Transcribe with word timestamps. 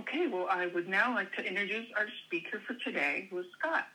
Okay, 0.00 0.26
well, 0.26 0.46
I 0.50 0.66
would 0.66 0.88
now 0.88 1.14
like 1.14 1.32
to 1.36 1.44
introduce 1.44 1.86
our 1.96 2.06
speaker 2.26 2.60
for 2.66 2.74
today, 2.74 3.28
who 3.30 3.38
is 3.38 3.46
Scott. 3.58 3.86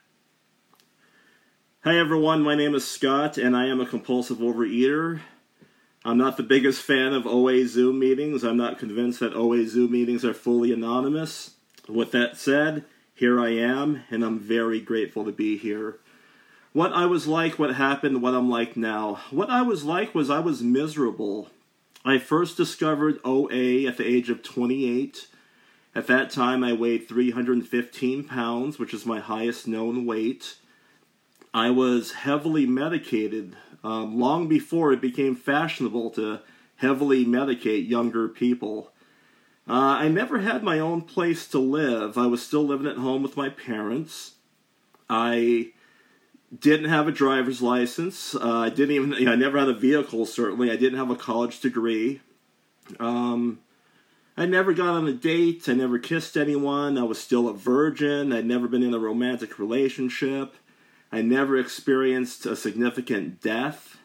Hi 1.84 1.98
everyone, 1.98 2.42
my 2.42 2.54
name 2.54 2.74
is 2.74 2.86
Scott 2.86 3.38
and 3.38 3.56
I 3.56 3.66
am 3.66 3.80
a 3.80 3.86
compulsive 3.86 4.38
overeater. 4.38 5.20
I'm 6.04 6.18
not 6.18 6.36
the 6.36 6.42
biggest 6.42 6.82
fan 6.82 7.12
of 7.12 7.26
OA 7.26 7.66
Zoom 7.66 7.98
meetings. 7.98 8.44
I'm 8.44 8.56
not 8.56 8.78
convinced 8.78 9.20
that 9.20 9.34
OA 9.34 9.66
Zoom 9.66 9.92
meetings 9.92 10.24
are 10.24 10.34
fully 10.34 10.72
anonymous. 10.72 11.52
With 11.88 12.12
that 12.12 12.36
said, 12.36 12.84
here 13.14 13.40
I 13.40 13.50
am 13.50 14.02
and 14.10 14.22
I'm 14.22 14.38
very 14.38 14.80
grateful 14.80 15.24
to 15.24 15.32
be 15.32 15.56
here. 15.56 15.98
What 16.72 16.92
I 16.92 17.06
was 17.06 17.26
like, 17.26 17.58
what 17.58 17.74
happened, 17.74 18.22
what 18.22 18.34
I'm 18.34 18.48
like 18.50 18.76
now. 18.76 19.20
What 19.30 19.50
I 19.50 19.62
was 19.62 19.84
like 19.84 20.14
was 20.14 20.30
I 20.30 20.38
was 20.38 20.62
miserable. 20.62 21.48
I 22.04 22.18
first 22.18 22.56
discovered 22.56 23.18
OA 23.24 23.86
at 23.86 23.96
the 23.96 24.06
age 24.06 24.30
of 24.30 24.42
28. 24.42 25.28
At 25.94 26.06
that 26.06 26.30
time, 26.30 26.62
I 26.62 26.72
weighed 26.72 27.08
315 27.08 28.24
pounds, 28.24 28.78
which 28.78 28.94
is 28.94 29.04
my 29.04 29.20
highest 29.20 29.66
known 29.66 30.06
weight. 30.06 30.56
I 31.52 31.70
was 31.70 32.12
heavily 32.12 32.64
medicated 32.64 33.56
um, 33.82 34.18
long 34.18 34.46
before 34.48 34.92
it 34.92 35.00
became 35.00 35.34
fashionable 35.34 36.10
to 36.10 36.40
heavily 36.76 37.24
medicate 37.24 37.88
younger 37.88 38.28
people. 38.28 38.92
Uh, 39.68 39.98
I 39.98 40.08
never 40.08 40.38
had 40.38 40.62
my 40.62 40.78
own 40.78 41.02
place 41.02 41.46
to 41.48 41.58
live. 41.58 42.16
I 42.16 42.26
was 42.26 42.42
still 42.42 42.64
living 42.64 42.86
at 42.86 42.96
home 42.96 43.22
with 43.22 43.36
my 43.36 43.48
parents. 43.48 44.34
I 45.08 45.72
didn't 46.56 46.88
have 46.88 47.08
a 47.08 47.12
driver's 47.12 47.62
license. 47.62 48.34
Uh, 48.34 48.58
I 48.58 48.70
didn't 48.70 48.94
even. 48.94 49.12
You 49.12 49.26
know, 49.26 49.32
I 49.32 49.36
never 49.36 49.58
had 49.58 49.68
a 49.68 49.74
vehicle. 49.74 50.26
Certainly, 50.26 50.70
I 50.70 50.76
didn't 50.76 50.98
have 50.98 51.10
a 51.10 51.16
college 51.16 51.60
degree. 51.60 52.20
Um, 52.98 53.60
I 54.40 54.46
never 54.46 54.72
got 54.72 54.94
on 54.94 55.06
a 55.06 55.12
date. 55.12 55.68
I 55.68 55.74
never 55.74 55.98
kissed 55.98 56.34
anyone. 56.34 56.96
I 56.96 57.02
was 57.02 57.20
still 57.20 57.46
a 57.46 57.52
virgin. 57.52 58.32
I'd 58.32 58.46
never 58.46 58.68
been 58.68 58.82
in 58.82 58.94
a 58.94 58.98
romantic 58.98 59.58
relationship. 59.58 60.54
I 61.12 61.20
never 61.20 61.58
experienced 61.58 62.46
a 62.46 62.56
significant 62.56 63.42
death. 63.42 63.98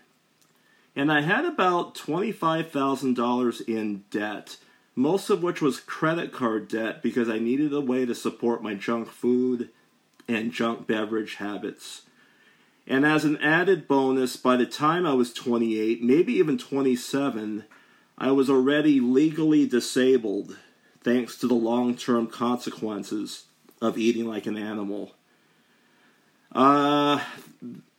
And 0.93 1.09
I 1.09 1.21
had 1.21 1.45
about 1.45 1.95
$25,000 1.95 3.61
in 3.69 4.03
debt, 4.11 4.57
most 4.93 5.29
of 5.29 5.41
which 5.41 5.61
was 5.61 5.79
credit 5.79 6.33
card 6.33 6.67
debt 6.67 7.01
because 7.01 7.29
I 7.29 7.39
needed 7.39 7.71
a 7.71 7.79
way 7.79 8.05
to 8.05 8.13
support 8.13 8.61
my 8.61 8.73
junk 8.73 9.07
food 9.07 9.69
and 10.27 10.51
junk 10.51 10.85
beverage 10.85 11.35
habits. 11.35 12.01
And 12.85 13.05
as 13.05 13.23
an 13.23 13.38
added 13.38 13.88
bonus, 13.88 14.35
by 14.35 14.57
the 14.57 14.65
time 14.65 15.05
I 15.05 15.13
was 15.13 15.31
28, 15.31 16.03
maybe 16.03 16.33
even 16.33 16.57
27, 16.57 17.63
I 18.17 18.31
was 18.31 18.49
already 18.49 18.99
legally 18.99 19.66
disabled 19.67 20.58
thanks 21.03 21.38
to 21.38 21.47
the 21.47 21.53
long 21.53 21.95
term 21.95 22.27
consequences 22.27 23.45
of 23.81 23.97
eating 23.97 24.25
like 24.25 24.45
an 24.45 24.57
animal. 24.57 25.13
Uh, 26.52 27.19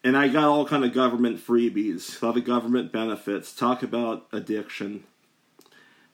and 0.03 0.17
I 0.17 0.28
got 0.28 0.45
all 0.45 0.67
kind 0.67 0.84
of 0.84 0.95
government 0.95 1.39
freebies, 1.39 2.20
a 2.20 2.27
lot 2.27 2.36
of 2.36 2.45
government 2.45 2.92
benefits. 2.92 3.53
Talk 3.53 3.83
about 3.83 4.27
addiction. 4.33 5.05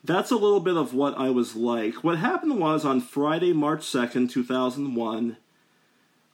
That's 0.03 0.31
a 0.31 0.35
little 0.35 0.59
bit 0.59 0.75
of 0.75 0.93
what 0.93 1.17
I 1.17 1.29
was 1.29 1.55
like. 1.55 2.03
What 2.03 2.17
happened 2.17 2.59
was 2.59 2.83
on 2.83 2.99
Friday, 2.99 3.53
March 3.53 3.81
2nd, 3.81 4.29
2001, 4.29 5.37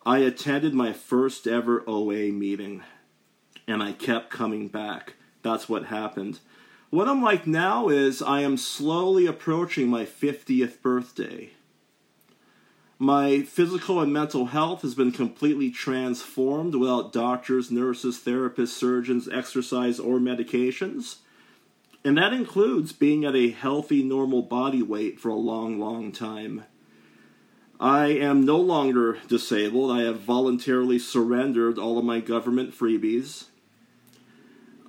I 0.06 0.20
attended 0.20 0.74
my 0.74 0.92
first 0.92 1.46
ever 1.46 1.84
OA 1.86 2.32
meeting. 2.32 2.82
And 3.68 3.84
I 3.84 3.92
kept 3.92 4.32
coming 4.32 4.70
back. 4.70 5.14
That's 5.44 5.70
what 5.70 5.86
happened. 5.86 6.40
What 6.90 7.08
I'm 7.08 7.22
like 7.22 7.46
now 7.46 7.90
is 7.90 8.20
I 8.20 8.42
am 8.42 8.58
slowly 8.58 9.28
approaching 9.28 9.90
my 9.90 10.06
50th 10.06 10.82
birthday. 10.82 11.52
My 12.98 13.44
physical 13.44 14.02
and 14.02 14.12
mental 14.12 14.48
health 14.48 14.82
has 14.82 14.96
been 14.96 15.12
completely 15.12 15.70
transformed 15.70 16.74
without 16.74 17.14
doctors, 17.14 17.70
nurses, 17.70 18.20
therapists, 18.20 18.70
surgeons, 18.70 19.30
exercise, 19.30 20.00
or 20.00 20.18
medications. 20.18 21.18
And 22.04 22.18
that 22.18 22.34
includes 22.34 22.92
being 22.92 23.24
at 23.24 23.36
a 23.36 23.52
healthy, 23.52 24.02
normal 24.02 24.42
body 24.42 24.82
weight 24.82 25.20
for 25.20 25.30
a 25.30 25.36
long, 25.36 25.80
long 25.80 26.12
time. 26.12 26.64
I 27.80 28.08
am 28.08 28.44
no 28.44 28.58
longer 28.58 29.20
disabled. 29.28 29.92
I 29.92 30.02
have 30.02 30.22
voluntarily 30.22 30.98
surrendered 30.98 31.78
all 31.78 32.00
of 32.00 32.04
my 32.04 32.20
government 32.20 32.74
freebies. 32.74 33.46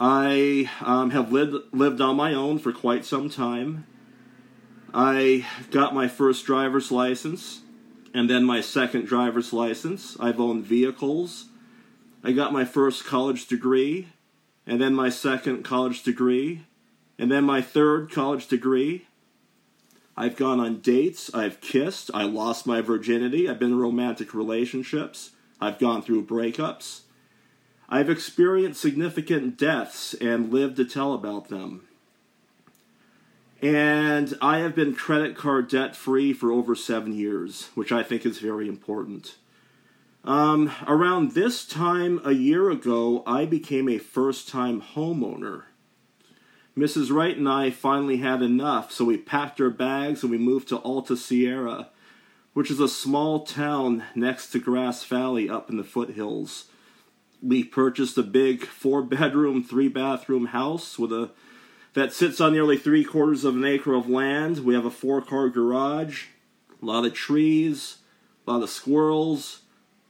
I 0.00 0.70
um, 0.80 1.10
have 1.10 1.30
lived, 1.30 1.74
lived 1.74 2.00
on 2.00 2.16
my 2.16 2.32
own 2.32 2.58
for 2.58 2.72
quite 2.72 3.04
some 3.04 3.28
time. 3.28 3.86
I 4.94 5.46
got 5.70 5.94
my 5.94 6.08
first 6.08 6.46
driver's 6.46 6.90
license 6.90 7.60
and 8.14 8.28
then 8.28 8.44
my 8.44 8.60
second 8.60 9.06
driver's 9.06 9.52
license. 9.52 10.16
I've 10.18 10.40
owned 10.40 10.64
vehicles. 10.64 11.46
I 12.22 12.32
got 12.32 12.52
my 12.52 12.64
first 12.64 13.04
college 13.04 13.46
degree, 13.46 14.08
and 14.66 14.80
then 14.80 14.94
my 14.94 15.08
second 15.08 15.64
college 15.64 16.02
degree, 16.02 16.66
and 17.18 17.30
then 17.30 17.44
my 17.44 17.62
third 17.62 18.10
college 18.10 18.46
degree. 18.46 19.06
I've 20.16 20.36
gone 20.36 20.60
on 20.60 20.80
dates, 20.80 21.32
I've 21.32 21.62
kissed, 21.62 22.10
I 22.12 22.24
lost 22.24 22.66
my 22.66 22.82
virginity, 22.82 23.48
I've 23.48 23.58
been 23.58 23.72
in 23.72 23.78
romantic 23.78 24.34
relationships, 24.34 25.30
I've 25.60 25.78
gone 25.78 26.02
through 26.02 26.26
breakups. 26.26 27.02
I've 27.92 28.08
experienced 28.08 28.80
significant 28.80 29.58
deaths 29.58 30.14
and 30.14 30.52
lived 30.52 30.76
to 30.76 30.84
tell 30.84 31.12
about 31.12 31.48
them. 31.48 31.88
And 33.60 34.38
I 34.40 34.58
have 34.58 34.76
been 34.76 34.94
credit 34.94 35.36
card 35.36 35.68
debt 35.68 35.96
free 35.96 36.32
for 36.32 36.52
over 36.52 36.76
seven 36.76 37.12
years, 37.12 37.70
which 37.74 37.90
I 37.90 38.04
think 38.04 38.24
is 38.24 38.38
very 38.38 38.68
important. 38.68 39.36
Um, 40.24 40.70
around 40.86 41.32
this 41.32 41.66
time 41.66 42.20
a 42.24 42.32
year 42.32 42.70
ago, 42.70 43.24
I 43.26 43.44
became 43.44 43.88
a 43.88 43.98
first 43.98 44.48
time 44.48 44.80
homeowner. 44.80 45.64
Mrs. 46.78 47.10
Wright 47.10 47.36
and 47.36 47.48
I 47.48 47.70
finally 47.70 48.18
had 48.18 48.40
enough, 48.40 48.92
so 48.92 49.04
we 49.04 49.16
packed 49.16 49.60
our 49.60 49.70
bags 49.70 50.22
and 50.22 50.30
we 50.30 50.38
moved 50.38 50.68
to 50.68 50.78
Alta 50.78 51.16
Sierra, 51.16 51.88
which 52.54 52.70
is 52.70 52.80
a 52.80 52.88
small 52.88 53.40
town 53.40 54.04
next 54.14 54.50
to 54.52 54.60
Grass 54.60 55.04
Valley 55.04 55.50
up 55.50 55.68
in 55.68 55.76
the 55.76 55.84
foothills. 55.84 56.69
We 57.42 57.64
purchased 57.64 58.18
a 58.18 58.22
big 58.22 58.64
four 58.64 59.02
bedroom, 59.02 59.62
three 59.62 59.88
bathroom 59.88 60.46
house 60.46 60.98
with 60.98 61.12
a 61.12 61.30
that 61.92 62.12
sits 62.12 62.40
on 62.40 62.52
nearly 62.52 62.76
three 62.76 63.04
quarters 63.04 63.44
of 63.44 63.56
an 63.56 63.64
acre 63.64 63.94
of 63.94 64.08
land. 64.08 64.64
We 64.64 64.74
have 64.74 64.84
a 64.84 64.90
four 64.90 65.20
car 65.22 65.48
garage, 65.48 66.26
a 66.80 66.84
lot 66.84 67.04
of 67.04 67.14
trees, 67.14 67.98
a 68.46 68.52
lot 68.52 68.62
of 68.62 68.70
squirrels, 68.70 69.62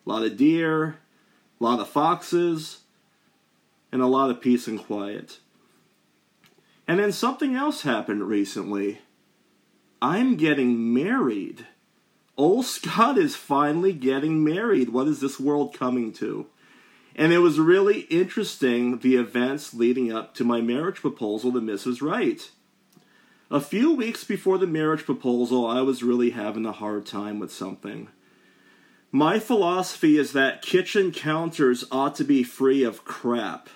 a 0.04 0.08
lot 0.10 0.24
of 0.24 0.36
deer, 0.36 0.98
a 1.60 1.64
lot 1.64 1.80
of 1.80 1.88
foxes, 1.88 2.80
and 3.92 4.02
a 4.02 4.06
lot 4.06 4.30
of 4.30 4.40
peace 4.40 4.66
and 4.66 4.78
quiet. 4.78 5.38
And 6.86 6.98
then 6.98 7.12
something 7.12 7.54
else 7.54 7.82
happened 7.82 8.28
recently. 8.28 9.00
I'm 10.02 10.36
getting 10.36 10.92
married. 10.92 11.66
Old 12.36 12.64
Scott 12.64 13.18
is 13.18 13.36
finally 13.36 13.92
getting 13.92 14.42
married. 14.42 14.90
What 14.90 15.06
is 15.06 15.20
this 15.20 15.38
world 15.38 15.74
coming 15.74 16.12
to? 16.14 16.46
And 17.16 17.32
it 17.32 17.38
was 17.38 17.58
really 17.58 18.00
interesting 18.02 18.98
the 18.98 19.16
events 19.16 19.74
leading 19.74 20.12
up 20.12 20.34
to 20.34 20.44
my 20.44 20.60
marriage 20.60 20.96
proposal 20.96 21.52
to 21.52 21.60
Mrs. 21.60 22.00
Wright. 22.00 22.50
A 23.50 23.60
few 23.60 23.92
weeks 23.92 24.22
before 24.22 24.58
the 24.58 24.66
marriage 24.66 25.04
proposal, 25.04 25.66
I 25.66 25.80
was 25.80 26.04
really 26.04 26.30
having 26.30 26.64
a 26.64 26.72
hard 26.72 27.04
time 27.04 27.40
with 27.40 27.52
something. 27.52 28.08
My 29.10 29.40
philosophy 29.40 30.16
is 30.16 30.32
that 30.34 30.62
kitchen 30.62 31.10
counters 31.10 31.84
ought 31.90 32.14
to 32.14 32.24
be 32.24 32.44
free 32.44 32.84
of 32.84 33.04
crap. 33.04 33.68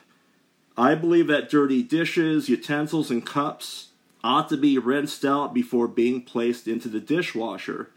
I 0.76 0.94
believe 0.94 1.26
that 1.26 1.50
dirty 1.50 1.82
dishes, 1.82 2.48
utensils, 2.48 3.10
and 3.10 3.26
cups 3.26 3.88
ought 4.22 4.48
to 4.48 4.56
be 4.56 4.78
rinsed 4.78 5.24
out 5.24 5.52
before 5.52 5.88
being 5.88 6.22
placed 6.22 6.68
into 6.68 6.88
the 6.88 7.00
dishwasher. 7.00 7.90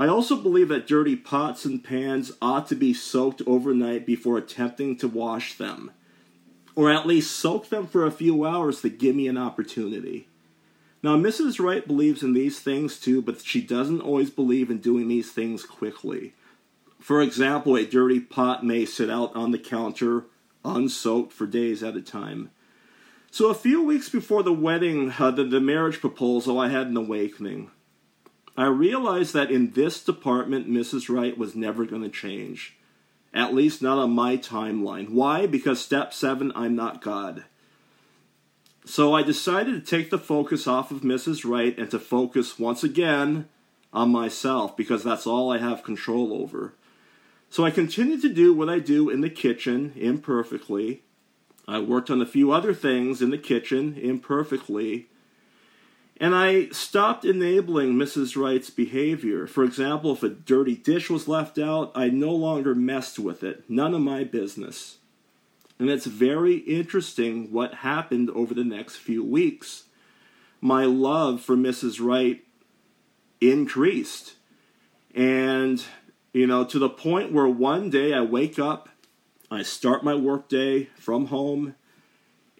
I 0.00 0.08
also 0.08 0.34
believe 0.34 0.68
that 0.68 0.86
dirty 0.86 1.14
pots 1.14 1.66
and 1.66 1.84
pans 1.84 2.32
ought 2.40 2.66
to 2.68 2.74
be 2.74 2.94
soaked 2.94 3.42
overnight 3.46 4.06
before 4.06 4.38
attempting 4.38 4.96
to 4.96 5.06
wash 5.06 5.58
them, 5.58 5.90
or 6.74 6.90
at 6.90 7.06
least 7.06 7.36
soak 7.36 7.68
them 7.68 7.86
for 7.86 8.06
a 8.06 8.10
few 8.10 8.46
hours 8.46 8.80
to 8.80 8.88
give 8.88 9.14
me 9.14 9.28
an 9.28 9.36
opportunity. 9.36 10.26
Now, 11.02 11.18
Mrs. 11.18 11.62
Wright 11.62 11.86
believes 11.86 12.22
in 12.22 12.32
these 12.32 12.60
things 12.60 12.98
too, 12.98 13.20
but 13.20 13.42
she 13.42 13.60
doesn't 13.60 14.00
always 14.00 14.30
believe 14.30 14.70
in 14.70 14.78
doing 14.78 15.06
these 15.06 15.32
things 15.32 15.64
quickly. 15.64 16.32
For 16.98 17.20
example, 17.20 17.76
a 17.76 17.84
dirty 17.84 18.20
pot 18.20 18.64
may 18.64 18.86
sit 18.86 19.10
out 19.10 19.36
on 19.36 19.50
the 19.50 19.58
counter 19.58 20.24
unsoaked 20.64 21.34
for 21.34 21.46
days 21.46 21.82
at 21.82 21.96
a 21.96 22.00
time. 22.00 22.50
So, 23.30 23.50
a 23.50 23.54
few 23.54 23.84
weeks 23.84 24.08
before 24.08 24.42
the 24.42 24.52
wedding, 24.52 25.12
uh, 25.18 25.30
the, 25.30 25.44
the 25.44 25.60
marriage 25.60 26.00
proposal, 26.00 26.58
I 26.58 26.70
had 26.70 26.86
an 26.86 26.96
awakening. 26.96 27.70
I 28.56 28.66
realized 28.66 29.32
that 29.34 29.50
in 29.50 29.72
this 29.72 30.02
department, 30.02 30.68
Mrs. 30.68 31.08
Wright 31.08 31.36
was 31.36 31.54
never 31.54 31.84
going 31.84 32.02
to 32.02 32.08
change. 32.08 32.76
At 33.32 33.54
least 33.54 33.80
not 33.80 33.98
on 33.98 34.10
my 34.10 34.36
timeline. 34.36 35.10
Why? 35.10 35.46
Because 35.46 35.80
step 35.80 36.12
seven, 36.12 36.52
I'm 36.54 36.74
not 36.74 37.00
God. 37.00 37.44
So 38.84 39.14
I 39.14 39.22
decided 39.22 39.74
to 39.74 39.88
take 39.90 40.10
the 40.10 40.18
focus 40.18 40.66
off 40.66 40.90
of 40.90 41.02
Mrs. 41.02 41.48
Wright 41.48 41.76
and 41.78 41.90
to 41.90 41.98
focus 41.98 42.58
once 42.58 42.82
again 42.82 43.48
on 43.92 44.10
myself 44.10 44.76
because 44.76 45.04
that's 45.04 45.26
all 45.26 45.52
I 45.52 45.58
have 45.58 45.84
control 45.84 46.32
over. 46.32 46.74
So 47.50 47.64
I 47.64 47.70
continued 47.70 48.22
to 48.22 48.32
do 48.32 48.54
what 48.54 48.68
I 48.68 48.78
do 48.78 49.10
in 49.10 49.20
the 49.20 49.30
kitchen 49.30 49.92
imperfectly. 49.96 51.02
I 51.68 51.80
worked 51.80 52.10
on 52.10 52.22
a 52.22 52.26
few 52.26 52.52
other 52.52 52.72
things 52.74 53.20
in 53.20 53.30
the 53.30 53.38
kitchen 53.38 53.96
imperfectly. 54.00 55.08
And 56.20 56.34
I 56.34 56.68
stopped 56.68 57.24
enabling 57.24 57.94
Mrs. 57.94 58.36
Wright's 58.36 58.68
behavior. 58.68 59.46
For 59.46 59.64
example, 59.64 60.12
if 60.12 60.22
a 60.22 60.28
dirty 60.28 60.76
dish 60.76 61.08
was 61.08 61.26
left 61.26 61.58
out, 61.58 61.90
I 61.94 62.10
no 62.10 62.32
longer 62.32 62.74
messed 62.74 63.18
with 63.18 63.42
it. 63.42 63.64
None 63.70 63.94
of 63.94 64.02
my 64.02 64.24
business. 64.24 64.98
And 65.78 65.88
it's 65.88 66.04
very 66.04 66.56
interesting 66.56 67.50
what 67.50 67.76
happened 67.76 68.28
over 68.30 68.52
the 68.52 68.64
next 68.64 68.96
few 68.96 69.24
weeks. 69.24 69.84
My 70.60 70.84
love 70.84 71.40
for 71.40 71.56
Mrs. 71.56 72.04
Wright 72.06 72.44
increased. 73.40 74.34
And, 75.14 75.82
you 76.34 76.46
know, 76.46 76.66
to 76.66 76.78
the 76.78 76.90
point 76.90 77.32
where 77.32 77.48
one 77.48 77.88
day 77.88 78.12
I 78.12 78.20
wake 78.20 78.58
up, 78.58 78.90
I 79.50 79.62
start 79.62 80.04
my 80.04 80.14
workday 80.14 80.90
from 80.98 81.26
home, 81.26 81.76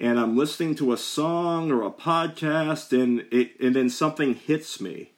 and 0.01 0.19
I'm 0.19 0.37
listening 0.37 0.75
to 0.77 0.93
a 0.93 0.97
song 0.97 1.71
or 1.71 1.83
a 1.83 1.91
podcast, 1.91 2.93
and 2.93 3.27
it 3.31 3.61
and 3.61 3.77
then 3.77 3.91
something 3.91 4.35
hits 4.35 4.81
me. 4.81 5.13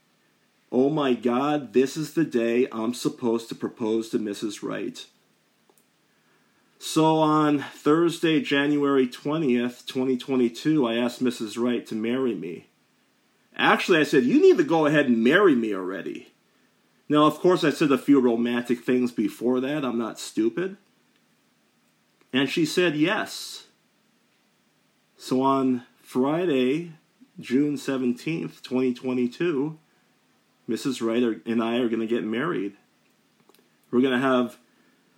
Oh 0.72 0.90
my 0.90 1.14
God, 1.14 1.72
this 1.72 1.96
is 1.96 2.14
the 2.14 2.24
day 2.24 2.66
I'm 2.72 2.92
supposed 2.92 3.48
to 3.50 3.54
propose 3.54 4.08
to 4.08 4.18
Mrs. 4.18 4.62
Wright. 4.62 5.06
So 6.78 7.18
on 7.18 7.60
Thursday, 7.60 8.40
January 8.40 9.06
20th, 9.06 9.86
2022, 9.86 10.84
I 10.84 10.96
asked 10.96 11.22
Mrs. 11.22 11.62
Wright 11.62 11.86
to 11.86 11.94
marry 11.94 12.34
me. 12.34 12.66
Actually, 13.56 14.00
I 14.00 14.02
said, 14.02 14.24
You 14.24 14.40
need 14.40 14.56
to 14.56 14.64
go 14.64 14.86
ahead 14.86 15.06
and 15.06 15.22
marry 15.22 15.54
me 15.54 15.74
already. 15.74 16.32
Now, 17.08 17.26
of 17.26 17.38
course, 17.38 17.62
I 17.62 17.70
said 17.70 17.92
a 17.92 17.98
few 17.98 18.18
romantic 18.18 18.80
things 18.80 19.12
before 19.12 19.60
that. 19.60 19.84
I'm 19.84 19.98
not 19.98 20.18
stupid. 20.18 20.76
And 22.32 22.48
she 22.48 22.64
said 22.64 22.96
yes. 22.96 23.66
So 25.22 25.40
on 25.40 25.84
Friday, 26.02 26.94
June 27.38 27.76
17th, 27.76 28.60
2022, 28.60 29.78
Mrs. 30.68 31.00
Wright 31.00 31.40
and 31.46 31.62
I 31.62 31.76
are 31.76 31.88
going 31.88 32.00
to 32.00 32.08
get 32.08 32.24
married. 32.24 32.72
We're 33.92 34.00
going 34.00 34.20
to 34.20 34.26
have 34.26 34.58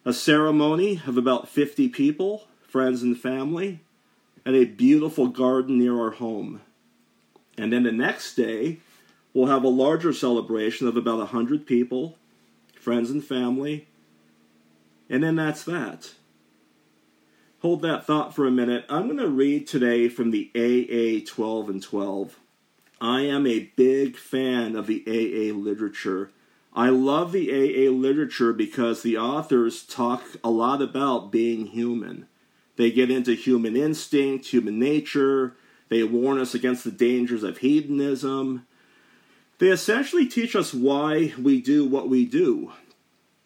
a 0.04 0.12
ceremony 0.12 1.00
of 1.06 1.16
about 1.16 1.48
50 1.48 1.88
people, 1.88 2.46
friends 2.68 3.02
and 3.02 3.18
family, 3.18 3.80
at 4.44 4.52
a 4.52 4.66
beautiful 4.66 5.28
garden 5.28 5.78
near 5.78 5.98
our 5.98 6.10
home. 6.10 6.60
And 7.56 7.72
then 7.72 7.84
the 7.84 7.90
next 7.90 8.34
day, 8.34 8.80
we'll 9.32 9.46
have 9.46 9.64
a 9.64 9.68
larger 9.68 10.12
celebration 10.12 10.86
of 10.86 10.98
about 10.98 11.16
100 11.16 11.66
people, 11.66 12.18
friends 12.78 13.08
and 13.08 13.24
family, 13.24 13.88
and 15.08 15.22
then 15.22 15.36
that's 15.36 15.64
that. 15.64 16.12
Hold 17.64 17.80
that 17.80 18.04
thought 18.04 18.34
for 18.34 18.46
a 18.46 18.50
minute. 18.50 18.84
I'm 18.90 19.06
going 19.06 19.16
to 19.16 19.26
read 19.26 19.66
today 19.66 20.10
from 20.10 20.32
the 20.32 20.50
AA 20.54 21.24
12 21.26 21.70
and 21.70 21.82
12. 21.82 22.38
I 23.00 23.22
am 23.22 23.46
a 23.46 23.70
big 23.74 24.18
fan 24.18 24.76
of 24.76 24.86
the 24.86 25.02
AA 25.06 25.56
literature. 25.56 26.30
I 26.74 26.90
love 26.90 27.32
the 27.32 27.50
AA 27.50 27.90
literature 27.90 28.52
because 28.52 29.02
the 29.02 29.16
authors 29.16 29.82
talk 29.82 30.24
a 30.44 30.50
lot 30.50 30.82
about 30.82 31.32
being 31.32 31.68
human. 31.68 32.26
They 32.76 32.90
get 32.90 33.10
into 33.10 33.32
human 33.32 33.78
instinct, 33.78 34.48
human 34.48 34.78
nature, 34.78 35.56
they 35.88 36.02
warn 36.02 36.38
us 36.38 36.54
against 36.54 36.84
the 36.84 36.90
dangers 36.90 37.42
of 37.42 37.56
hedonism. 37.56 38.66
They 39.58 39.68
essentially 39.68 40.26
teach 40.26 40.54
us 40.54 40.74
why 40.74 41.32
we 41.40 41.62
do 41.62 41.86
what 41.86 42.10
we 42.10 42.26
do. 42.26 42.74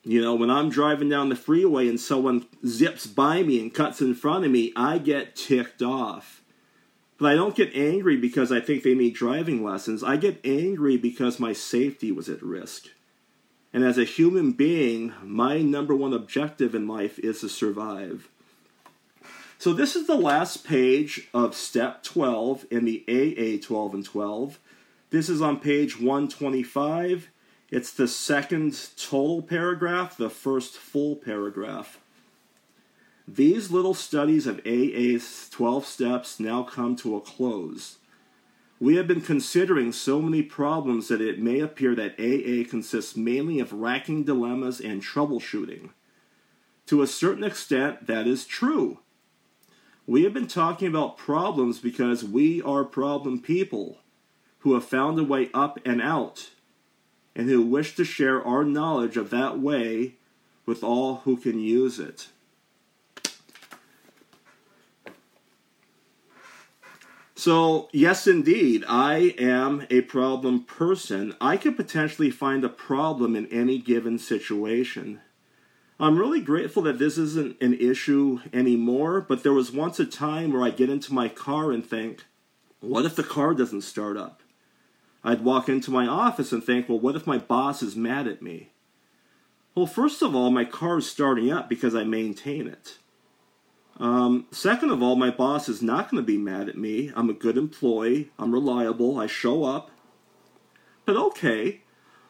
You 0.09 0.23
know, 0.23 0.35
when 0.35 0.49
I'm 0.49 0.71
driving 0.71 1.11
down 1.11 1.29
the 1.29 1.37
freeway 1.37 1.87
and 1.87 2.01
someone 2.01 2.47
zips 2.67 3.07
by 3.07 3.43
me 3.43 3.61
and 3.61 3.75
cuts 3.75 4.01
in 4.01 4.15
front 4.15 4.47
of 4.47 4.51
me, 4.51 4.73
I 4.75 4.97
get 4.97 5.37
ticked 5.37 5.83
off. 5.83 6.41
But 7.19 7.31
I 7.31 7.35
don't 7.35 7.55
get 7.55 7.77
angry 7.77 8.17
because 8.17 8.51
I 8.51 8.59
think 8.59 8.83
they 8.83 8.95
need 8.95 9.13
driving 9.13 9.63
lessons. 9.63 10.03
I 10.03 10.17
get 10.17 10.41
angry 10.47 10.97
because 10.97 11.39
my 11.39 11.53
safety 11.53 12.11
was 12.11 12.31
at 12.31 12.43
risk. 12.43 12.87
And 13.71 13.85
as 13.85 13.99
a 13.99 14.05
human 14.05 14.53
being, 14.53 15.13
my 15.23 15.61
number 15.61 15.95
one 15.95 16.15
objective 16.15 16.75
in 16.75 16.89
life 16.89 17.19
is 17.19 17.43
to 17.43 17.51
survive. 17.51 18.31
So, 19.59 19.75
this 19.75 19.95
is 19.95 20.07
the 20.07 20.17
last 20.17 20.65
page 20.65 21.29
of 21.35 21.55
step 21.55 22.03
12 22.03 22.65
in 22.71 22.87
the 22.87 23.05
AA 23.07 23.63
12 23.63 23.93
and 23.93 24.05
12. 24.07 24.59
This 25.11 25.29
is 25.29 25.43
on 25.43 25.61
page 25.61 26.01
125 26.01 27.29
it's 27.71 27.93
the 27.93 28.09
second 28.09 28.79
total 28.97 29.43
paragraph, 29.43 30.17
the 30.17 30.31
first 30.31 30.75
full 30.77 31.17
paragraph. 31.17 31.99
These 33.27 33.71
little 33.71 33.93
studies 33.93 34.47
of 34.47 34.63
AA's 34.67 35.51
12 35.51 35.85
steps 35.85 36.41
now 36.41 36.63
come 36.63 36.97
to 36.97 37.15
a 37.15 37.21
close. 37.21 37.99
We 38.81 38.97
have 38.97 39.07
been 39.07 39.21
considering 39.21 39.93
so 39.93 40.23
many 40.23 40.43
problems 40.43 41.09
that 41.09 41.21
it 41.21 41.39
may 41.39 41.61
appear 41.61 41.95
that 41.95 42.19
AA 42.19 42.69
consists 42.69 43.17
mainly 43.17 43.61
of 43.61 43.73
racking 43.73 44.25
dilemmas 44.25 44.81
and 44.81 45.03
troubleshooting. 45.03 45.91
To 46.87 47.03
a 47.03 47.07
certain 47.07 47.45
extent, 47.45 48.07
that 48.07 48.27
is 48.27 48.47
true. 48.47 49.01
We 50.07 50.23
have 50.23 50.33
been 50.33 50.47
talking 50.47 50.89
about 50.89 51.19
problems 51.19 51.81
because 51.81 52.25
we 52.25 52.63
are 52.63 52.85
problem 52.85 53.43
people 53.43 53.99
who 54.61 54.73
have 54.73 54.85
found 54.85 55.19
a 55.19 55.25
way 55.25 55.51
up 55.53 55.79
and 55.85 56.01
out 56.01 56.49
and 57.35 57.49
who 57.49 57.63
wish 57.63 57.95
to 57.97 58.05
share 58.05 58.43
our 58.43 58.65
knowledge 58.65 59.17
of 59.17 59.31
that 59.31 59.59
way 59.59 60.15
with 60.67 60.83
all 60.83 61.17
who 61.25 61.37
can 61.37 61.59
use 61.59 61.99
it. 61.99 62.29
So, 67.35 67.89
yes, 67.93 68.27
indeed, 68.27 68.85
I 68.89 69.35
am 69.39 69.87
a 69.91 70.01
problem 70.01 70.65
person. 70.65 71.37
I 71.41 71.57
could 71.57 71.77
potentially 71.77 72.31
find 72.31 72.65
a 72.65 72.69
problem 72.69 73.37
in 73.37 73.47
any 73.47 73.79
given 73.79 74.19
situation. 74.19 75.21
I'm 76.01 76.19
really 76.19 76.41
grateful 76.41 76.83
that 76.83 76.99
this 76.99 77.17
isn't 77.17 77.61
an 77.63 77.75
issue 77.75 78.41
anymore, 78.53 79.21
but 79.21 79.45
there 79.45 79.53
was 79.53 79.71
once 79.71 80.01
a 80.01 80.05
time 80.05 80.53
where 80.53 80.63
I 80.63 80.71
get 80.71 80.91
into 80.91 81.15
my 81.15 81.29
car 81.29 81.71
and 81.71 81.87
think, 81.87 82.25
what 82.81 83.05
if 83.05 83.15
the 83.15 83.23
car 83.23 83.55
doesn't 83.55 83.83
start 83.83 84.17
up? 84.17 84.43
I'd 85.29 85.45
walk 85.45 85.69
into 85.69 85.91
my 85.91 86.07
office 86.07 86.53
and 86.53 86.65
think, 86.65 86.89
well, 86.89 86.99
what 86.99 87.15
if 87.15 87.27
my 87.27 87.37
boss 87.37 87.83
is 87.83 87.95
mad 87.95 88.27
at 88.27 88.41
me? 88.41 88.71
Well, 89.75 89.85
first 89.85 90.23
of 90.23 90.35
all, 90.35 90.51
my 90.51 90.65
car 90.65 90.97
is 90.97 91.11
starting 91.11 91.53
up 91.53 91.69
because 91.69 91.95
I 91.95 92.03
maintain 92.03 92.67
it. 92.67 92.97
Um, 94.01 94.47
second 94.53 94.89
of 94.89 95.03
all, 95.03 95.17
my 95.17 95.29
boss 95.29 95.69
is 95.69 95.83
not 95.83 96.11
going 96.11 96.23
to 96.23 96.27
be 96.27 96.39
mad 96.39 96.71
at 96.71 96.79
me. 96.79 97.13
I'm 97.15 97.29
a 97.29 97.35
good 97.35 97.59
employee. 97.59 98.31
I'm 98.39 98.55
reliable. 98.55 99.19
I 99.19 99.27
show 99.27 99.65
up. 99.65 99.91
But 101.05 101.17
okay, 101.17 101.83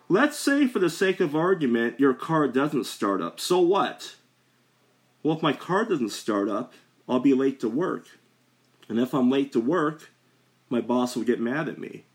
let's 0.08 0.36
say 0.36 0.66
for 0.66 0.80
the 0.80 0.90
sake 0.90 1.20
of 1.20 1.36
argument, 1.36 2.00
your 2.00 2.14
car 2.14 2.48
doesn't 2.48 2.86
start 2.86 3.22
up. 3.22 3.38
So 3.38 3.60
what? 3.60 4.16
Well, 5.22 5.36
if 5.36 5.42
my 5.42 5.52
car 5.52 5.84
doesn't 5.84 6.10
start 6.10 6.48
up, 6.48 6.72
I'll 7.08 7.20
be 7.20 7.32
late 7.32 7.60
to 7.60 7.68
work. 7.68 8.08
And 8.88 8.98
if 8.98 9.14
I'm 9.14 9.30
late 9.30 9.52
to 9.52 9.60
work, 9.60 10.10
my 10.68 10.80
boss 10.80 11.14
will 11.14 11.22
get 11.22 11.40
mad 11.40 11.68
at 11.68 11.78
me. 11.78 12.06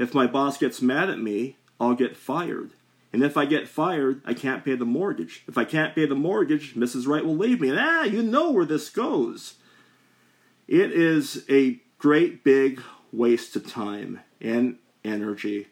If 0.00 0.14
my 0.14 0.26
boss 0.26 0.56
gets 0.56 0.80
mad 0.80 1.10
at 1.10 1.18
me, 1.18 1.58
I'll 1.78 1.94
get 1.94 2.16
fired. 2.16 2.70
And 3.12 3.22
if 3.22 3.36
I 3.36 3.44
get 3.44 3.68
fired, 3.68 4.22
I 4.24 4.32
can't 4.32 4.64
pay 4.64 4.74
the 4.74 4.86
mortgage. 4.86 5.44
If 5.46 5.58
I 5.58 5.64
can't 5.66 5.94
pay 5.94 6.06
the 6.06 6.14
mortgage, 6.14 6.74
Mrs. 6.74 7.06
Wright 7.06 7.22
will 7.24 7.36
leave 7.36 7.60
me. 7.60 7.68
And 7.68 7.78
ah, 7.78 8.04
you 8.04 8.22
know 8.22 8.50
where 8.50 8.64
this 8.64 8.88
goes. 8.88 9.56
It 10.66 10.90
is 10.90 11.44
a 11.50 11.82
great 11.98 12.42
big 12.42 12.80
waste 13.12 13.56
of 13.56 13.70
time 13.70 14.20
and 14.40 14.78
energy. 15.04 15.66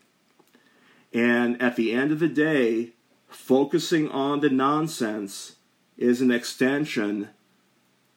And 1.15 1.61
at 1.63 1.77
the 1.77 1.93
end 1.93 2.13
of 2.13 2.19
the 2.19 2.29
day, 2.29 2.91
focusing 3.31 4.11
on 4.11 4.41
the 4.41 4.51
nonsense 4.51 5.57
is 5.97 6.21
an 6.21 6.31
extension 6.31 7.31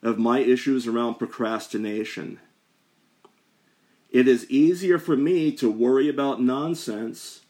of 0.04 0.20
my 0.20 0.40
issues 0.40 0.88
around 0.88 1.16
procrastination. 1.16 2.42
It 4.12 4.28
is 4.28 4.50
easier 4.50 5.00
for 5.00 5.16
me 5.16 5.52
to 5.54 5.72
worry 5.72 6.10
about 6.10 6.42
nonsense 6.42 7.42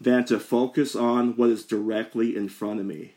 than 0.00 0.24
to 0.24 0.40
focus 0.40 0.96
on 0.96 1.36
what 1.36 1.50
is 1.50 1.64
directly 1.64 2.36
in 2.36 2.48
front 2.48 2.80
of 2.80 2.86
me. 2.86 3.14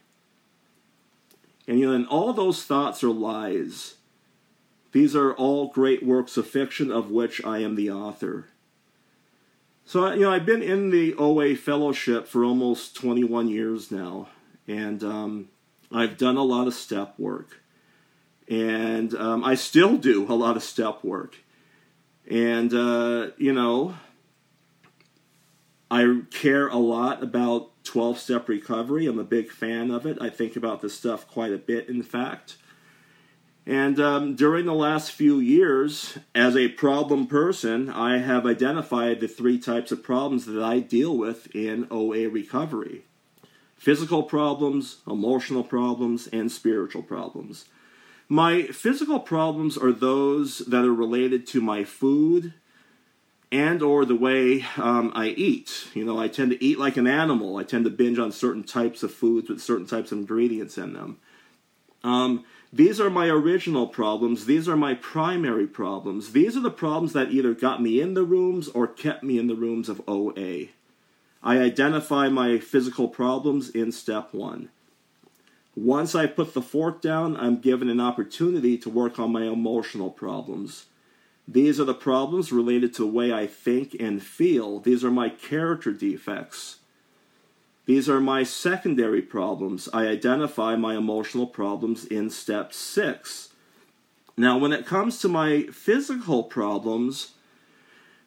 And 1.68 1.80
you 1.80 1.88
know, 1.88 1.96
and 1.96 2.08
all 2.08 2.32
those 2.32 2.64
thoughts 2.64 3.04
are 3.04 3.10
lies. 3.10 3.96
These 4.92 5.16
are 5.16 5.34
all 5.34 5.68
great 5.68 6.06
works 6.06 6.38
of 6.38 6.48
fiction 6.48 6.92
of 6.92 7.10
which 7.10 7.44
I 7.44 7.60
am 7.60 7.76
the 7.76 7.90
author. 7.90 8.48
So, 9.84 10.12
you 10.14 10.22
know, 10.22 10.32
I've 10.32 10.46
been 10.46 10.64
in 10.64 10.90
the 10.90 11.14
OA 11.16 11.56
fellowship 11.56 12.28
for 12.28 12.44
almost 12.44 12.96
21 12.96 13.50
years 13.50 13.92
now, 13.92 14.30
and 14.68 15.04
um, 15.04 15.50
I've 15.92 16.18
done 16.18 16.38
a 16.38 16.44
lot 16.44 16.68
of 16.68 16.74
step 16.74 17.14
work. 17.20 17.62
And 18.48 19.14
um, 19.16 19.44
I 19.44 19.56
still 19.56 19.98
do 19.98 20.32
a 20.32 20.34
lot 20.34 20.56
of 20.56 20.64
step 20.64 21.04
work. 21.04 21.36
And, 22.30 22.74
uh, 22.74 23.32
you 23.38 23.54
know, 23.54 23.96
I 25.92 26.22
care 26.32 26.68
a 26.68 26.78
lot 26.78 27.22
about 27.22 27.72
12 27.84 28.20
step 28.20 28.50
recovery. 28.50 29.06
I'm 29.06 29.20
a 29.20 29.24
big 29.24 29.52
fan 29.52 29.92
of 29.92 30.06
it. 30.06 30.18
I 30.20 30.30
think 30.30 30.56
about 30.56 30.82
this 30.82 30.96
stuff 30.96 31.28
quite 31.28 31.54
a 31.54 31.58
bit, 31.58 31.88
in 31.88 32.04
fact. 32.04 32.58
And 33.68 34.00
um, 34.00 34.36
during 34.36 34.66
the 34.66 34.74
last 34.74 35.12
few 35.12 35.40
years, 35.40 36.20
as 36.36 36.56
a 36.56 36.68
problem 36.70 37.26
person, 37.26 37.90
I 37.90 38.20
have 38.20 38.46
identified 38.46 39.20
the 39.20 39.28
three 39.28 39.58
types 39.58 39.92
of 39.92 40.04
problems 40.04 40.46
that 40.46 40.62
I 40.62 40.80
deal 40.80 41.18
with 41.18 41.54
in 41.56 41.88
OA 41.90 42.30
recovery 42.30 43.04
physical 43.78 44.24
problems, 44.24 44.98
emotional 45.06 45.64
problems, 45.64 46.28
and 46.28 46.52
spiritual 46.52 47.04
problems. 47.04 47.66
My 48.28 48.64
physical 48.64 49.20
problems 49.20 49.78
are 49.78 49.92
those 49.92 50.60
that 50.60 50.84
are 50.84 50.94
related 50.94 51.46
to 51.48 51.62
my 51.62 51.84
food 51.84 52.54
and 53.52 53.82
or 53.82 54.04
the 54.04 54.16
way 54.16 54.66
um, 54.78 55.12
I 55.16 55.28
eat. 55.30 55.88
You 55.94 56.06
know, 56.06 56.20
I 56.20 56.28
tend 56.28 56.52
to 56.52 56.64
eat 56.64 56.80
like 56.80 56.98
an 56.98 57.08
animal. 57.08 57.58
I 57.58 57.64
tend 57.64 57.86
to 57.86 57.92
binge 57.92 58.18
on 58.18 58.32
certain 58.32 58.64
types 58.64 59.04
of 59.04 59.14
foods 59.14 59.50
with 59.50 59.62
certain 59.62 59.86
types 59.86 60.12
of 60.12 60.18
ingredients 60.18 60.78
in 60.78 60.94
them. 60.94 61.20
Um, 62.04 62.46
these 62.74 63.00
are 63.00 63.10
my 63.10 63.28
original 63.28 63.88
problems. 63.88 64.46
These 64.46 64.68
are 64.68 64.76
my 64.76 64.96
primary 64.96 65.68
problems. 65.68 66.34
These 66.34 66.58
are 66.58 66.62
the 66.62 66.72
problems 66.72 67.14
that 67.14 67.32
either 67.32 67.54
got 67.54 67.82
me 67.82 68.02
in 68.02 68.16
the 68.16 68.24
rooms 68.24 68.68
or 68.70 68.88
kept 68.88 69.24
me 69.24 69.38
in 69.38 69.48
the 69.48 69.56
rooms 69.56 69.88
of 69.88 70.02
OA. 70.08 70.68
I 71.44 71.60
identify 71.60 72.28
my 72.28 72.58
physical 72.58 73.08
problems 73.08 73.70
in 73.70 73.92
step 73.92 74.34
one. 74.34 74.70
Once 75.76 76.16
I 76.16 76.26
put 76.26 76.54
the 76.54 76.62
fork 76.62 77.02
down, 77.02 77.36
I'm 77.36 77.60
given 77.60 77.90
an 77.90 78.00
opportunity 78.00 78.78
to 78.78 78.90
work 78.90 79.20
on 79.20 79.34
my 79.34 79.44
emotional 79.44 80.10
problems. 80.10 80.86
These 81.48 81.80
are 81.80 81.86
the 81.86 81.94
problems 81.94 82.52
related 82.52 82.94
to 82.96 83.02
the 83.04 83.12
way 83.12 83.34
I 83.34 83.46
think 83.46 83.96
and 84.00 84.24
feel. 84.24 84.80
These 84.80 85.04
are 85.04 85.12
my 85.12 85.30
character 85.30 85.92
defects. 85.92 86.78
These 87.86 88.10
are 88.10 88.20
my 88.20 88.44
secondary 88.44 89.22
problems. 89.22 89.88
I 89.94 90.08
identify 90.08 90.76
my 90.76 90.96
emotional 90.96 91.46
problems 91.46 92.06
in 92.06 92.30
step 92.30 92.74
six. 92.74 93.50
Now, 94.38 94.58
when 94.58 94.74
it 94.74 94.86
comes 94.86 95.20
to 95.20 95.28
my 95.28 95.64
physical 95.72 96.44
problems, 96.44 97.34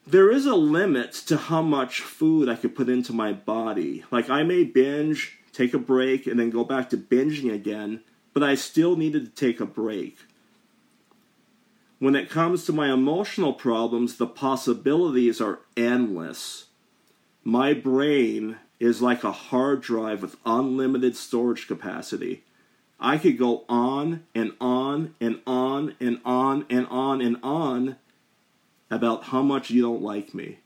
there 0.07 0.31
is 0.31 0.47
a 0.47 0.55
limit 0.55 1.13
to 1.27 1.37
how 1.37 1.63
much 1.63 2.01
food 2.01 2.49
I 2.49 2.55
could 2.55 2.77
put 2.77 2.89
into 2.89 3.13
my 3.13 3.33
body. 3.33 4.05
Like, 4.11 4.31
I 4.31 4.43
may 4.43 4.65
binge, 4.65 5.38
take 5.53 5.75
a 5.75 5.79
break, 5.79 6.27
and 6.27 6.39
then 6.39 6.51
go 6.51 6.65
back 6.65 6.91
to 6.91 6.97
binging 6.97 7.53
again, 7.53 8.03
but 8.33 8.43
I 8.43 8.55
still 8.55 8.97
needed 8.97 9.25
to 9.25 9.47
take 9.47 9.61
a 9.61 9.67
break. 9.67 10.19
When 11.99 12.15
it 12.15 12.31
comes 12.31 12.65
to 12.65 12.73
my 12.73 12.93
emotional 12.93 13.53
problems, 13.53 14.17
the 14.17 14.27
possibilities 14.27 15.41
are 15.41 15.61
endless. 15.77 16.67
My 17.43 17.75
brain 17.75 18.57
is 18.79 19.03
like 19.03 19.25
a 19.25 19.33
hard 19.33 19.81
drive 19.81 20.23
with 20.23 20.37
unlimited 20.47 21.17
storage 21.17 21.67
capacity. 21.67 22.45
I 23.01 23.19
could 23.19 23.39
go 23.39 23.65
on 23.69 24.25
and 24.35 24.53
on 24.61 25.15
and 25.21 25.41
on 25.47 25.97
and 26.01 26.21
on 26.25 26.67
and 26.71 26.87
on 26.89 27.21
and 27.21 27.37
on 27.43 27.97
about 28.91 29.25
how 29.25 29.43
much 29.43 29.71
you 29.71 29.83
don't 29.83 30.03
like 30.03 30.35
me. 30.35 30.59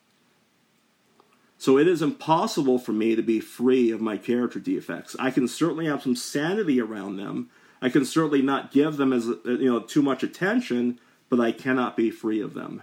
So 1.63 1.79
it 1.79 1.87
is 1.87 2.03
impossible 2.03 2.81
for 2.81 2.91
me 2.91 3.15
to 3.15 3.23
be 3.23 3.39
free 3.39 3.93
of 3.93 4.01
my 4.01 4.17
character 4.17 4.59
defects. 4.59 5.15
I 5.21 5.31
can 5.31 5.47
certainly 5.47 5.87
have 5.87 6.03
some 6.03 6.17
sanity 6.17 6.81
around 6.81 7.19
them. 7.19 7.51
I 7.81 7.89
can 7.89 8.05
certainly 8.05 8.43
not 8.43 8.73
give 8.73 8.97
them 8.97 9.13
as 9.13 9.27
you 9.27 9.71
know 9.71 9.79
too 9.79 10.03
much 10.03 10.25
attention, 10.25 10.99
but 11.29 11.39
I 11.39 11.53
cannot 11.53 11.97
be 11.97 12.11
free 12.11 12.41
of 12.41 12.55
them. 12.55 12.83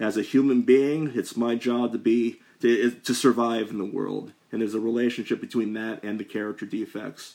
As 0.00 0.16
a 0.16 0.22
human 0.22 0.62
being, 0.62 1.12
it's 1.14 1.36
my 1.36 1.54
job 1.54 1.92
to 1.92 1.98
be 1.98 2.40
to, 2.62 2.92
to 2.92 3.14
survive 3.14 3.68
in 3.68 3.76
the 3.76 3.84
world, 3.84 4.32
and 4.50 4.62
there's 4.62 4.72
a 4.72 4.80
relationship 4.80 5.38
between 5.38 5.74
that 5.74 6.02
and 6.02 6.18
the 6.18 6.24
character 6.24 6.64
defects. 6.64 7.34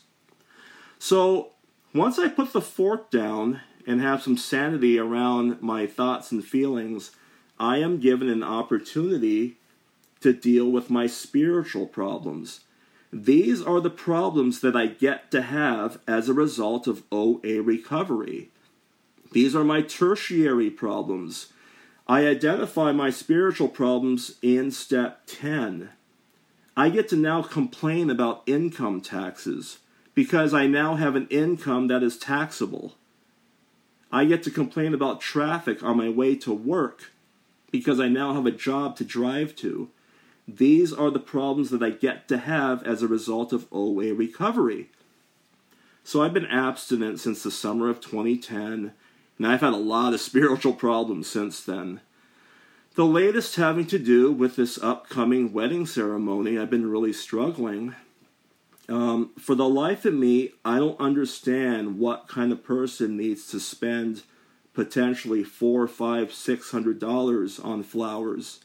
So 0.97 1.51
once 1.93 2.17
I 2.17 2.29
put 2.29 2.51
the 2.51 2.61
fork 2.61 3.11
down 3.11 3.61
and 3.85 4.01
have 4.01 4.23
some 4.23 4.37
sanity 4.37 4.97
around 4.97 5.61
my 5.61 5.85
thoughts 5.85 6.31
and 6.31 6.43
feelings, 6.43 7.11
I 7.59 7.77
am 7.77 7.99
given 7.99 8.27
an 8.27 8.41
opportunity 8.41 9.58
to 10.21 10.33
deal 10.33 10.69
with 10.69 10.89
my 10.89 11.07
spiritual 11.07 11.87
problems. 11.87 12.61
These 13.11 13.61
are 13.61 13.79
the 13.79 13.89
problems 13.89 14.59
that 14.61 14.75
I 14.75 14.87
get 14.87 15.31
to 15.31 15.41
have 15.41 15.99
as 16.07 16.29
a 16.29 16.33
result 16.33 16.87
of 16.87 17.03
OA 17.11 17.61
recovery. 17.61 18.51
These 19.31 19.55
are 19.55 19.63
my 19.63 19.81
tertiary 19.81 20.69
problems. 20.69 21.53
I 22.07 22.27
identify 22.27 22.91
my 22.91 23.09
spiritual 23.09 23.67
problems 23.67 24.35
in 24.41 24.71
step 24.71 25.23
10. 25.27 25.89
I 26.75 26.89
get 26.89 27.09
to 27.09 27.15
now 27.15 27.41
complain 27.41 28.09
about 28.09 28.43
income 28.45 29.01
taxes 29.01 29.79
because 30.15 30.53
I 30.53 30.65
now 30.65 30.95
have 30.95 31.15
an 31.15 31.27
income 31.29 31.87
that 31.87 32.03
is 32.03 32.17
taxable. 32.17 32.95
I 34.11 34.25
get 34.25 34.43
to 34.43 34.51
complain 34.51 34.93
about 34.93 35.21
traffic 35.21 35.83
on 35.83 35.97
my 35.97 36.09
way 36.09 36.35
to 36.37 36.53
work 36.53 37.11
because 37.71 37.99
I 37.99 38.07
now 38.07 38.33
have 38.33 38.45
a 38.45 38.51
job 38.51 38.95
to 38.97 39.05
drive 39.05 39.55
to. 39.57 39.89
These 40.57 40.91
are 40.91 41.11
the 41.11 41.19
problems 41.19 41.69
that 41.69 41.83
I 41.83 41.91
get 41.91 42.27
to 42.29 42.37
have 42.39 42.81
as 42.83 43.03
a 43.03 43.07
result 43.07 43.53
of 43.53 43.67
OA 43.71 44.13
recovery. 44.13 44.89
So 46.03 46.23
I've 46.23 46.33
been 46.33 46.47
abstinent 46.47 47.19
since 47.19 47.43
the 47.43 47.51
summer 47.51 47.87
of 47.87 48.01
2010, 48.01 48.93
and 49.37 49.47
I've 49.47 49.61
had 49.61 49.73
a 49.73 49.77
lot 49.77 50.13
of 50.13 50.21
spiritual 50.21 50.73
problems 50.73 51.29
since 51.29 51.61
then. 51.61 52.01
The 52.95 53.05
latest 53.05 53.57
having 53.57 53.85
to 53.87 53.99
do 53.99 54.31
with 54.31 54.55
this 54.55 54.81
upcoming 54.81 55.53
wedding 55.53 55.85
ceremony, 55.85 56.57
I've 56.57 56.71
been 56.71 56.89
really 56.89 57.13
struggling. 57.13 57.95
Um, 58.89 59.29
for 59.37 59.53
the 59.53 59.69
life 59.69 60.03
of 60.05 60.15
me, 60.15 60.53
I 60.65 60.79
don't 60.79 60.99
understand 60.99 61.99
what 61.99 62.27
kind 62.27 62.51
of 62.51 62.63
person 62.63 63.15
needs 63.15 63.45
to 63.51 63.59
spend 63.59 64.23
potentially 64.73 65.43
four, 65.43 65.87
five, 65.87 66.33
six 66.33 66.71
hundred 66.71 66.97
dollars 66.97 67.59
on 67.59 67.83
flowers. 67.83 68.61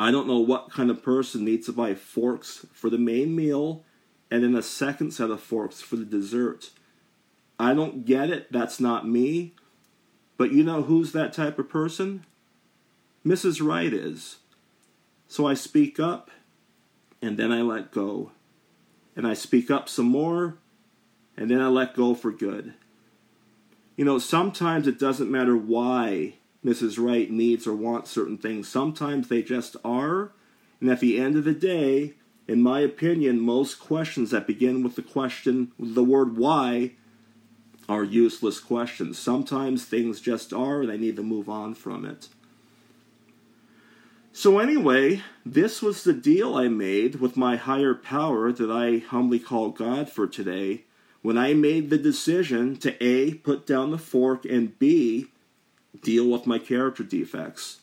I 0.00 0.12
don't 0.12 0.28
know 0.28 0.38
what 0.38 0.70
kind 0.70 0.90
of 0.90 1.02
person 1.02 1.44
needs 1.44 1.66
to 1.66 1.72
buy 1.72 1.96
forks 1.96 2.64
for 2.72 2.88
the 2.88 2.96
main 2.96 3.34
meal 3.34 3.84
and 4.30 4.44
then 4.44 4.54
a 4.54 4.62
second 4.62 5.10
set 5.10 5.28
of 5.28 5.42
forks 5.42 5.80
for 5.80 5.96
the 5.96 6.04
dessert. 6.04 6.70
I 7.58 7.74
don't 7.74 8.04
get 8.04 8.30
it. 8.30 8.52
That's 8.52 8.78
not 8.78 9.08
me. 9.08 9.56
But 10.36 10.52
you 10.52 10.62
know 10.62 10.82
who's 10.82 11.10
that 11.12 11.32
type 11.32 11.58
of 11.58 11.68
person? 11.68 12.24
Mrs. 13.26 13.60
Wright 13.60 13.92
is. 13.92 14.36
So 15.26 15.48
I 15.48 15.54
speak 15.54 15.98
up 15.98 16.30
and 17.20 17.36
then 17.36 17.50
I 17.50 17.62
let 17.62 17.90
go. 17.90 18.30
And 19.16 19.26
I 19.26 19.34
speak 19.34 19.68
up 19.68 19.88
some 19.88 20.06
more 20.06 20.58
and 21.36 21.50
then 21.50 21.60
I 21.60 21.66
let 21.66 21.96
go 21.96 22.14
for 22.14 22.30
good. 22.30 22.74
You 23.96 24.04
know, 24.04 24.20
sometimes 24.20 24.86
it 24.86 25.00
doesn't 25.00 25.28
matter 25.28 25.56
why 25.56 26.34
Mrs. 26.68 27.02
Wright 27.02 27.30
needs 27.30 27.66
or 27.66 27.74
wants 27.74 28.10
certain 28.10 28.36
things. 28.36 28.68
Sometimes 28.68 29.28
they 29.28 29.42
just 29.42 29.76
are. 29.84 30.32
And 30.80 30.90
at 30.90 31.00
the 31.00 31.18
end 31.18 31.36
of 31.36 31.44
the 31.44 31.54
day, 31.54 32.14
in 32.46 32.62
my 32.62 32.80
opinion, 32.80 33.40
most 33.40 33.80
questions 33.80 34.30
that 34.30 34.46
begin 34.46 34.82
with 34.82 34.94
the 34.94 35.02
question, 35.02 35.72
the 35.78 36.04
word 36.04 36.36
why, 36.36 36.92
are 37.88 38.04
useless 38.04 38.60
questions. 38.60 39.18
Sometimes 39.18 39.84
things 39.84 40.20
just 40.20 40.52
are, 40.52 40.82
and 40.82 40.92
I 40.92 40.96
need 40.96 41.16
to 41.16 41.22
move 41.22 41.48
on 41.48 41.74
from 41.74 42.04
it. 42.04 42.28
So, 44.32 44.58
anyway, 44.58 45.22
this 45.44 45.80
was 45.80 46.04
the 46.04 46.12
deal 46.12 46.54
I 46.54 46.68
made 46.68 47.16
with 47.16 47.36
my 47.36 47.56
higher 47.56 47.94
power 47.94 48.52
that 48.52 48.70
I 48.70 48.98
humbly 48.98 49.38
call 49.38 49.70
God 49.70 50.10
for 50.10 50.26
today 50.26 50.84
when 51.22 51.36
I 51.36 51.54
made 51.54 51.90
the 51.90 51.98
decision 51.98 52.76
to 52.76 53.02
A, 53.02 53.34
put 53.34 53.66
down 53.66 53.90
the 53.90 53.98
fork, 53.98 54.44
and 54.44 54.78
B, 54.78 55.28
deal 56.02 56.28
with 56.28 56.46
my 56.46 56.58
character 56.58 57.02
defects. 57.02 57.78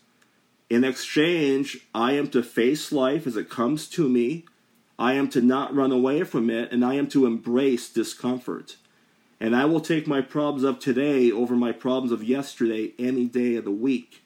In 0.70 0.84
exchange, 0.84 1.86
I 1.94 2.14
am 2.14 2.28
to 2.30 2.42
face 2.42 2.92
life 2.92 3.28
as 3.28 3.38
it 3.38 3.50
comes 3.50 3.88
to 3.90 4.10
me. 4.10 4.46
I 4.98 5.14
am 5.14 5.30
to 5.30 5.42
not 5.42 5.76
run 5.76 5.92
away 5.92 6.24
from 6.24 6.50
it, 6.50 6.72
and 6.72 6.84
I 6.84 6.96
am 6.96 7.08
to 7.10 7.26
embrace 7.26 7.90
discomfort. 7.90 8.78
And 9.40 9.56
I 9.56 9.66
will 9.66 9.82
take 9.82 10.08
my 10.08 10.22
problems 10.22 10.64
of 10.64 10.80
today 10.80 11.32
over 11.32 11.56
my 11.56 11.72
problems 11.72 12.12
of 12.12 12.24
yesterday 12.24 12.94
any 12.98 13.26
day 13.26 13.56
of 13.56 13.66
the 13.66 13.72
week. 13.72 14.24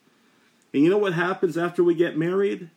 And 0.74 0.84
you 0.84 0.90
know 0.90 1.00
what 1.00 1.14
happens 1.14 1.58
after 1.58 1.84
we 1.84 1.96
get 1.96 2.18
married? 2.18 2.70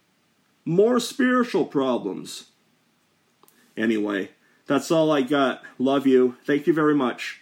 More 0.65 0.99
spiritual 0.99 1.67
problems. 1.67 2.47
Anyway, 3.77 4.31
that's 4.67 4.91
all 4.91 5.13
I 5.13 5.23
got. 5.23 5.63
Love 5.79 6.07
you. 6.07 6.37
Thank 6.45 6.67
you 6.67 6.73
very 6.73 6.95
much. 6.95 7.42